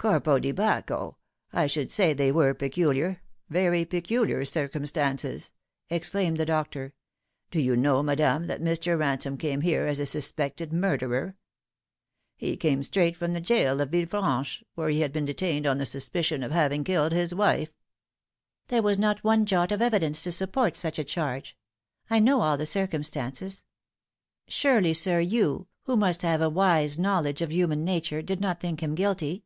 Corpo 0.00 0.38
di 0.38 0.50
Bacco! 0.50 1.16
I 1.52 1.66
should 1.66 1.90
say 1.90 2.14
they 2.14 2.32
were 2.32 2.54
peculiar, 2.54 3.20
very 3.50 3.84
peculiar 3.84 4.46
circumstances!" 4.46 5.52
exclaimed 5.90 6.38
the 6.38 6.46
doctor." 6.46 6.94
Do 7.50 7.60
you 7.60 7.76
know, 7.76 8.02
madame, 8.02 8.46
that 8.46 8.62
Mr. 8.62 8.98
Ransome 8.98 9.36
came 9.36 9.60
here 9.60 9.86
as 9.86 10.00
a 10.00 10.06
suspected 10.06 10.72
murderer? 10.72 11.36
He 12.34 12.56
came 12.56 12.82
straight 12.82 13.14
from 13.14 13.34
the 13.34 13.42
gaol 13.42 13.82
at 13.82 13.90
Villefranche, 13.90 14.62
where 14.74 14.88
he 14.88 15.00
had 15.02 15.12
been 15.12 15.26
detained 15.26 15.66
on 15.66 15.76
the 15.76 15.84
suspicion 15.84 16.42
of 16.42 16.50
having 16.50 16.82
killed 16.82 17.12
his 17.12 17.34
wife."" 17.34 17.68
There 18.68 18.80
was 18.82 18.98
not 18.98 19.22
one 19.22 19.44
jot 19.44 19.70
of 19.70 19.82
evidence 19.82 20.22
to 20.22 20.32
support 20.32 20.78
such 20.78 20.98
a 20.98 21.04
charge. 21.04 21.58
I 22.08 22.20
know 22.20 22.40
all 22.40 22.56
the 22.56 22.64
circumstances. 22.64 23.64
Surely, 24.48 24.94
sir, 24.94 25.20
you, 25.20 25.66
who 25.82 25.94
must 25.94 26.22
have 26.22 26.40
a 26.40 26.48
wide 26.48 26.98
knowledge 26.98 27.42
of 27.42 27.52
human 27.52 27.84
nature, 27.84 28.22
did 28.22 28.40
not 28.40 28.60
think 28.60 28.82
him 28.82 28.94
guilty 28.94 29.44